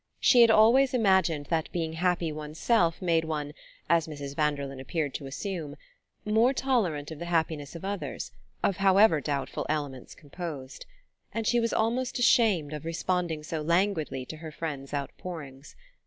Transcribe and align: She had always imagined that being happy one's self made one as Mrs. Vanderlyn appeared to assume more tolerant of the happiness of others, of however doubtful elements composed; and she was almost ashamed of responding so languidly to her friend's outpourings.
She 0.19 0.41
had 0.41 0.49
always 0.49 0.95
imagined 0.95 1.45
that 1.51 1.71
being 1.71 1.93
happy 1.93 2.31
one's 2.31 2.57
self 2.57 3.03
made 3.03 3.23
one 3.23 3.53
as 3.87 4.07
Mrs. 4.07 4.35
Vanderlyn 4.35 4.79
appeared 4.79 5.13
to 5.13 5.27
assume 5.27 5.75
more 6.25 6.53
tolerant 6.53 7.11
of 7.11 7.19
the 7.19 7.25
happiness 7.25 7.75
of 7.75 7.85
others, 7.85 8.31
of 8.63 8.77
however 8.77 9.21
doubtful 9.21 9.67
elements 9.69 10.15
composed; 10.15 10.87
and 11.35 11.45
she 11.45 11.59
was 11.59 11.71
almost 11.71 12.17
ashamed 12.17 12.73
of 12.73 12.83
responding 12.83 13.43
so 13.43 13.61
languidly 13.61 14.25
to 14.25 14.37
her 14.37 14.51
friend's 14.51 14.91
outpourings. 14.91 15.75